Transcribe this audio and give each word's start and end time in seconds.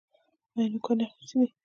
ایا 0.55 0.65
نوکان 0.71 0.97
یې 1.01 1.05
اخیستي 1.09 1.37
دي؟ 1.41 1.47